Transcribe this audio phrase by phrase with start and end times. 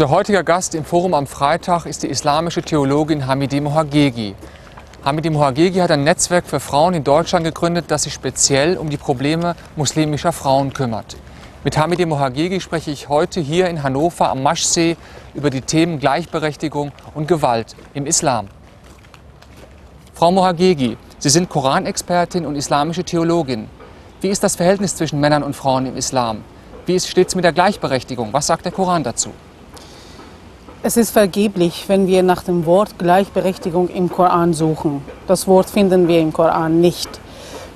[0.00, 4.34] Unser heutiger Gast im Forum am Freitag ist die islamische Theologin Hamidi Mohagegi.
[5.04, 8.96] Hamidi Mohagegi hat ein Netzwerk für Frauen in Deutschland gegründet, das sich speziell um die
[8.96, 11.18] Probleme muslimischer Frauen kümmert.
[11.64, 14.96] Mit Hamidi Mohagegi spreche ich heute hier in Hannover am Maschsee
[15.34, 18.48] über die Themen Gleichberechtigung und Gewalt im Islam.
[20.14, 23.68] Frau Mohagegi, Sie sind Koranexpertin und islamische Theologin.
[24.22, 26.42] Wie ist das Verhältnis zwischen Männern und Frauen im Islam?
[26.86, 28.32] Wie steht es mit der Gleichberechtigung?
[28.32, 29.34] Was sagt der Koran dazu?
[30.82, 35.02] Es ist vergeblich, wenn wir nach dem Wort Gleichberechtigung im Koran suchen.
[35.26, 37.20] Das Wort finden wir im Koran nicht.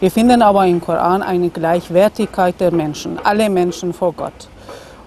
[0.00, 4.48] Wir finden aber im Koran eine Gleichwertigkeit der Menschen, alle Menschen vor Gott.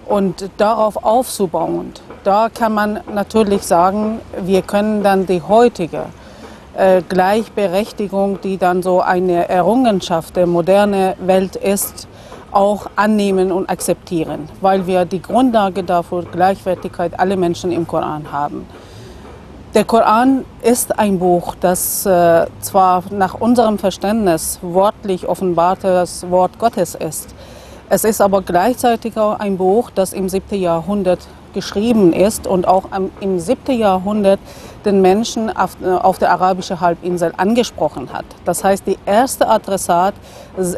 [0.06, 6.04] Und darauf aufzubauend, da kann man natürlich sagen, wir können dann die heutige
[6.76, 12.06] äh, Gleichberechtigung, die dann so eine Errungenschaft der modernen Welt ist,
[12.52, 18.66] auch annehmen und akzeptieren, weil wir die Grundlage dafür Gleichwertigkeit aller Menschen im Koran haben.
[19.74, 26.94] Der Koran ist ein Buch, das äh, zwar nach unserem Verständnis wortlich offenbartes Wort Gottes
[26.94, 27.34] ist,
[27.90, 30.60] es ist aber gleichzeitig auch ein Buch, das im 7.
[30.60, 31.20] Jahrhundert
[31.58, 32.84] geschrieben ist und auch
[33.20, 33.76] im 7.
[33.76, 34.38] Jahrhundert
[34.84, 38.24] den Menschen auf, äh, auf der arabischen Halbinsel angesprochen hat.
[38.44, 40.14] Das heißt, die erste Adressat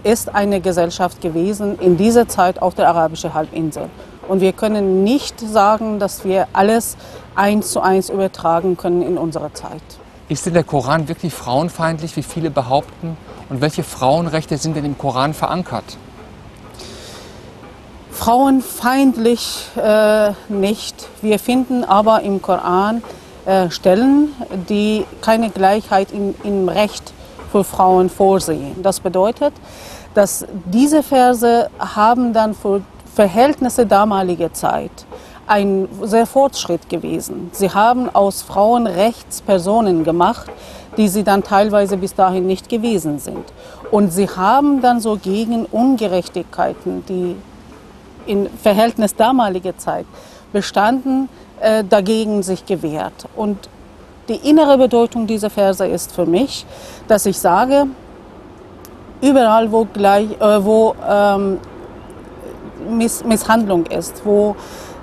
[0.04, 3.90] ist eine Gesellschaft gewesen in dieser Zeit auf der arabischen Halbinsel.
[4.26, 6.96] Und wir können nicht sagen, dass wir alles
[7.34, 9.82] eins zu eins übertragen können in unserer Zeit.
[10.30, 13.18] Ist denn der Koran wirklich frauenfeindlich, wie viele behaupten?
[13.50, 15.98] Und welche Frauenrechte sind denn im Koran verankert?
[18.20, 21.08] Frauenfeindlich äh, nicht.
[21.22, 23.02] Wir finden aber im Koran
[23.46, 24.34] äh, Stellen,
[24.68, 27.14] die keine Gleichheit im, im Recht
[27.50, 28.82] für Frauen vorsehen.
[28.82, 29.54] Das bedeutet,
[30.12, 32.82] dass diese Verse haben dann für
[33.14, 35.06] Verhältnisse damaliger Zeit
[35.46, 37.48] ein sehr Fortschritt gewesen.
[37.52, 40.50] Sie haben aus Frauen Rechtspersonen gemacht,
[40.98, 43.46] die sie dann teilweise bis dahin nicht gewesen sind.
[43.90, 47.36] Und sie haben dann so gegen Ungerechtigkeiten, die
[48.30, 50.06] in Verhältnis damaliger Zeit
[50.52, 51.28] bestanden,
[51.60, 53.26] äh, dagegen sich gewehrt.
[53.34, 53.68] Und
[54.28, 56.64] die innere Bedeutung dieser Verse ist für mich,
[57.08, 57.86] dass ich sage,
[59.20, 61.58] überall wo, gleich, äh, wo ähm,
[62.88, 64.54] Miss Misshandlung ist, wo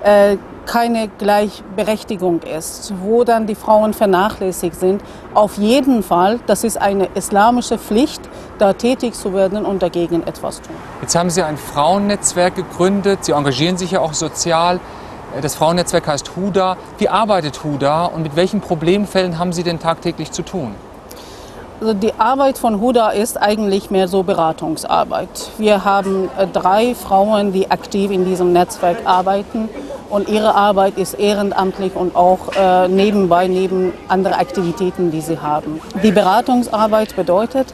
[0.08, 5.02] äh, keine Gleichberechtigung ist, wo dann die Frauen vernachlässigt sind.
[5.34, 8.22] Auf jeden Fall, das ist eine islamische Pflicht,
[8.58, 10.76] da tätig zu werden und dagegen etwas tun.
[11.02, 14.80] Jetzt haben Sie ein Frauennetzwerk gegründet, Sie engagieren sich ja auch sozial.
[15.42, 16.78] Das Frauennetzwerk heißt HUDA.
[16.98, 20.74] Wie arbeitet HUDA und mit welchen Problemfällen haben Sie denn tagtäglich zu tun?
[21.80, 25.52] Also die Arbeit von Huda ist eigentlich mehr so Beratungsarbeit.
[25.60, 29.70] Wir haben äh, drei Frauen, die aktiv in diesem Netzwerk arbeiten
[30.10, 35.80] und ihre Arbeit ist ehrenamtlich und auch äh, nebenbei, neben anderen Aktivitäten, die sie haben.
[36.04, 37.74] Die Beratungsarbeit bedeutet,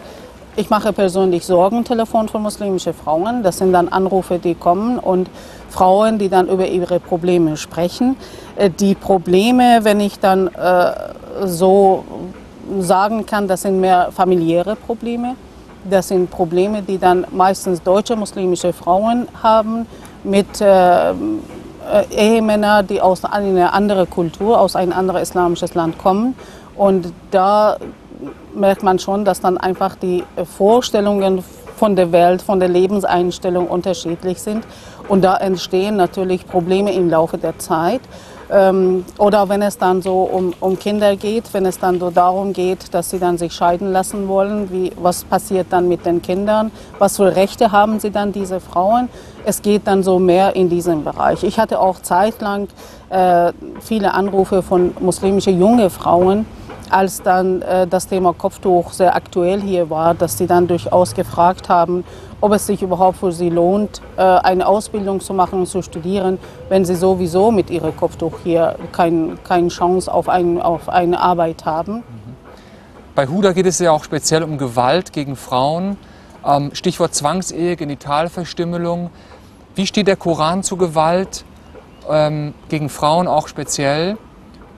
[0.56, 3.42] ich mache persönlich Sorgentelefon für muslimische Frauen.
[3.42, 5.30] Das sind dann Anrufe, die kommen und
[5.70, 8.16] Frauen, die dann über ihre Probleme sprechen.
[8.56, 10.92] Äh, die Probleme, wenn ich dann äh,
[11.46, 12.04] so
[12.80, 15.36] sagen kann, das sind mehr familiäre Probleme.
[15.90, 19.86] Das sind Probleme, die dann meistens deutsche muslimische Frauen haben
[20.24, 21.14] mit äh,
[22.12, 26.36] Ehemänner, die aus einer anderen Kultur, aus einem anderen islamischen Land kommen.
[26.76, 27.78] Und da
[28.56, 30.24] merkt man schon, dass dann einfach die
[30.58, 31.44] Vorstellungen
[31.76, 34.66] von der Welt, von der Lebenseinstellung unterschiedlich sind.
[35.08, 38.02] Und da entstehen natürlich Probleme im Laufe der Zeit.
[38.54, 42.54] Ähm, oder wenn es dann so um, um Kinder geht, wenn es dann so darum
[42.54, 46.72] geht, dass sie dann sich scheiden lassen wollen, wie, was passiert dann mit den Kindern,
[47.00, 49.10] was für Rechte haben sie dann, diese Frauen.
[49.44, 51.44] Es geht dann so mehr in diesem Bereich.
[51.44, 52.68] Ich hatte auch zeitlang
[53.10, 56.46] äh, viele Anrufe von muslimischen jungen Frauen,
[56.94, 61.70] als dann äh, das Thema Kopftuch sehr aktuell hier war, dass sie dann durchaus gefragt
[61.70, 62.04] haben,
[62.42, 66.40] ob es sich überhaupt für sie lohnt, äh, eine Ausbildung zu machen und zu studieren,
[66.70, 71.66] wenn sie sowieso mit ihrem Kopftuch hier kein, keine Chance auf, ein, auf eine Arbeit
[71.66, 72.04] haben.
[73.16, 75.98] Bei Huda geht es ja auch speziell um Gewalt gegen Frauen.
[76.46, 79.10] Ähm, Stichwort Zwangsehe, Genitalverstümmelung.
[79.76, 81.46] Wie steht der Koran zu Gewalt
[82.10, 84.18] ähm, gegen Frauen auch speziell?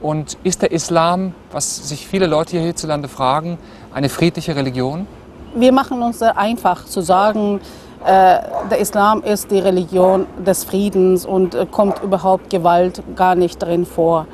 [0.06, 3.58] Und ist der Islam, was sich viele Leute hier hierzulande fragen,
[3.92, 5.08] eine friedliche Religion?
[5.56, 7.60] Wir machen uns sehr einfach zu sagen,
[8.06, 8.38] äh,
[8.70, 13.84] der Islam ist die Religion des Friedens und äh, kommt überhaupt Gewalt gar nicht drin
[13.84, 14.28] vor.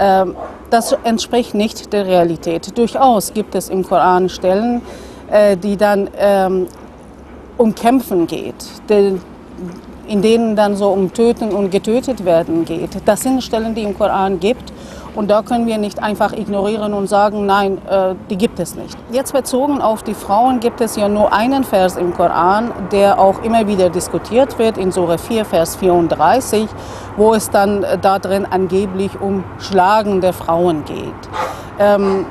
[0.00, 0.34] Ähm,
[0.70, 2.76] das entspricht nicht der Realität.
[2.76, 4.82] Durchaus gibt es im Koran Stellen,
[5.30, 6.66] äh, die dann ähm,
[7.56, 8.56] um Kämpfen geht.
[8.88, 12.90] in denen dann so um Töten und getötet werden geht.
[13.04, 14.73] Das sind Stellen, die im Koran gibt.
[15.14, 18.96] Und da können wir nicht einfach ignorieren und sagen, nein, äh, die gibt es nicht.
[19.10, 23.42] Jetzt bezogen auf die Frauen gibt es ja nur einen Vers im Koran, der auch
[23.42, 26.68] immer wieder diskutiert wird, in Sura 4, Vers 34,
[27.16, 31.12] wo es dann da drin angeblich um Schlagen der Frauen geht.
[31.78, 32.26] Ähm,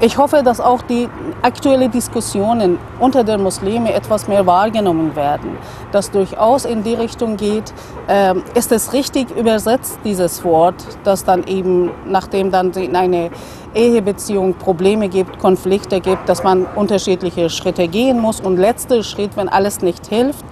[0.00, 1.08] ich hoffe, dass auch die
[1.42, 5.56] aktuellen Diskussionen unter den Muslimen etwas mehr wahrgenommen werden,
[5.90, 7.72] dass durchaus in die Richtung geht,
[8.06, 13.30] äh, ist es richtig übersetzt, dieses Wort, dass dann eben, nachdem dann in eine
[13.74, 19.48] Ehebeziehung Probleme gibt, Konflikte gibt, dass man unterschiedliche Schritte gehen muss und letzter Schritt, wenn
[19.48, 20.44] alles nicht hilft,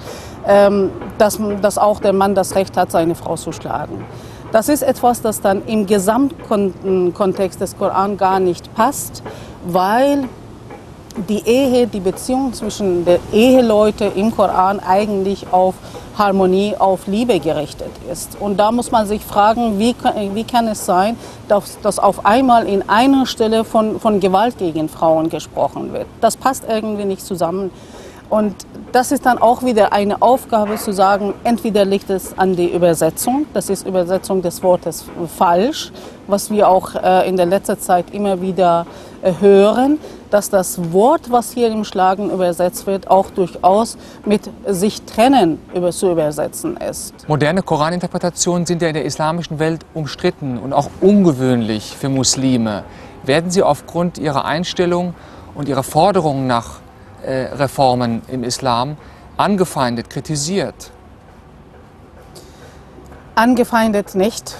[0.47, 4.05] ähm, dass, dass auch der Mann das Recht hat, seine Frau zu schlagen.
[4.57, 9.23] Das ist etwas, das dann im Gesamtkontext des Koran gar nicht passt,
[9.67, 10.31] weil
[11.29, 15.75] die Ehe, die Beziehung zwischen den Eheleuten im Koran eigentlich auf
[16.17, 18.39] Harmonie, auf Liebe gerichtet ist.
[18.41, 19.95] Und da muss man sich fragen, wie,
[20.33, 21.19] wie kann es sein,
[21.49, 26.07] dass, dass auf einmal in einer Stelle von, von Gewalt gegen Frauen gesprochen wird.
[26.23, 27.71] Das passt irgendwie nicht zusammen.
[28.29, 28.55] Und
[28.93, 33.47] das ist dann auch wieder eine Aufgabe zu sagen, entweder liegt es an der Übersetzung,
[33.53, 35.05] das ist Übersetzung des Wortes
[35.37, 35.93] falsch,
[36.27, 38.87] was wir auch äh, in der letzten Zeit immer wieder
[39.23, 39.99] äh, hören,
[40.31, 45.93] dass das Wort, was hier im Schlagen übersetzt wird, auch durchaus mit sich trennen über,
[45.93, 47.29] zu übersetzen ist.
[47.29, 52.83] Moderne Koraninterpretationen sind ja in der islamischen Welt umstritten und auch ungewöhnlich für Muslime.
[53.25, 55.15] Werden sie aufgrund ihrer Einstellung
[55.55, 56.81] und ihrer Forderungen nach
[57.31, 58.97] Reformen im Islam
[59.37, 60.91] angefeindet, kritisiert?
[63.35, 64.55] Angefeindet nicht,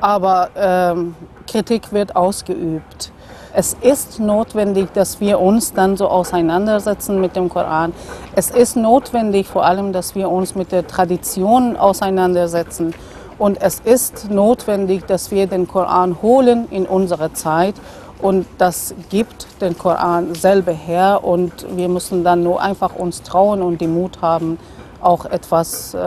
[0.00, 1.14] aber ähm,
[1.46, 3.12] Kritik wird ausgeübt.
[3.54, 7.92] Es ist notwendig, dass wir uns dann so auseinandersetzen mit dem Koran.
[8.34, 12.94] Es ist notwendig vor allem, dass wir uns mit der Tradition auseinandersetzen.
[13.38, 17.74] Und es ist notwendig, dass wir den Koran holen in unsere Zeit
[18.22, 23.60] und das gibt den Koran selber her und wir müssen dann nur einfach uns trauen
[23.60, 24.58] und den Mut haben,
[25.00, 25.98] auch etwas äh,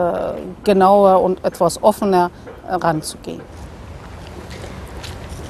[0.64, 2.30] genauer und etwas offener
[2.68, 3.42] ranzugehen.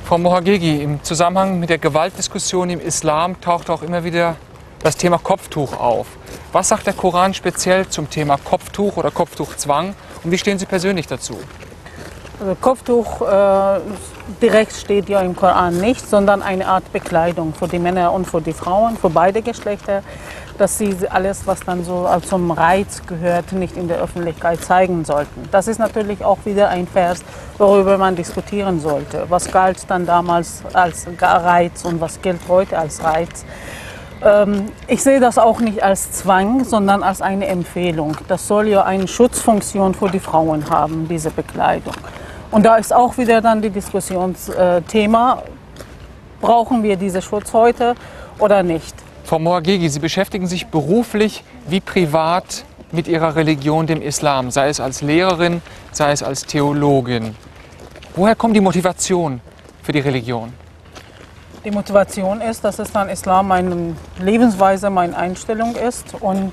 [0.05, 4.37] Frau Mohagegi, im Zusammenhang mit der Gewaltdiskussion im Islam taucht auch immer wieder
[4.83, 6.07] das Thema Kopftuch auf.
[6.53, 11.07] Was sagt der Koran speziell zum Thema Kopftuch oder Kopftuchzwang und wie stehen Sie persönlich
[11.07, 11.39] dazu?
[12.39, 13.81] Also Kopftuch äh,
[14.43, 18.43] direkt steht ja im Koran nicht, sondern eine Art Bekleidung für die Männer und für
[18.43, 20.03] die Frauen, für beide Geschlechter,
[20.59, 25.49] dass sie alles, was dann so zum Reiz gehört, nicht in der Öffentlichkeit zeigen sollten.
[25.51, 27.21] Das ist natürlich auch wieder ein Vers,
[27.57, 29.25] worüber man diskutieren sollte.
[29.31, 33.47] Was galt dann damals als Reiz und was gilt heute als Reiz?
[34.23, 38.17] Ähm, ich sehe das auch nicht als Zwang, sondern als eine Empfehlung.
[38.29, 41.95] Das soll ja eine Schutzfunktion für die Frauen haben, diese Bekleidung.
[42.51, 45.43] Und da ist auch wieder dann die Diskussionsthema,
[46.41, 47.95] brauchen wir diesen Schutz heute
[48.39, 48.95] oder nicht?
[49.25, 54.79] Frau Moagegi, Sie beschäftigen sich beruflich wie privat mit Ihrer Religion, dem Islam, sei es
[54.79, 57.35] als Lehrerin, sei es als Theologin.
[58.15, 59.41] Woher kommt die Motivation
[59.83, 60.53] für die Religion?
[61.65, 66.53] Die Motivation ist, dass es dann Islam meine Lebensweise, meine Einstellung ist und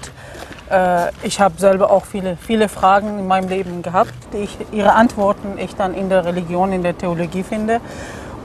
[0.70, 4.94] äh, ich habe selber auch viele, viele Fragen in meinem Leben gehabt, die ich, ihre
[4.94, 7.82] Antworten ich dann in der Religion, in der Theologie finde.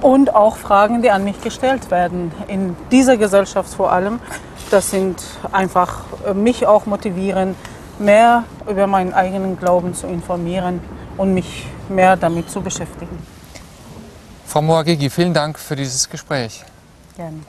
[0.00, 4.20] Und auch Fragen, die an mich gestellt werden, in dieser Gesellschaft vor allem.
[4.70, 7.56] Das sind einfach äh, mich auch motivieren,
[7.98, 10.80] mehr über meinen eigenen Glauben zu informieren
[11.16, 13.18] und mich mehr damit zu beschäftigen.
[14.46, 16.64] Frau Moagegi, vielen Dank für dieses Gespräch.
[17.16, 17.40] Gerne.